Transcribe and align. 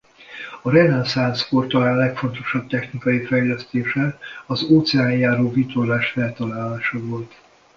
A 0.61 0.69
reneszánsz 0.69 1.47
kor 1.47 1.67
talán 1.67 1.95
legfontosabb 1.97 2.67
technikai 2.67 3.25
fejlesztése 3.25 4.19
az 4.45 4.63
óceánjáró 4.63 5.51
vitorlás 5.51 6.09
feltalálása 6.11 6.99
volt. 6.99 7.33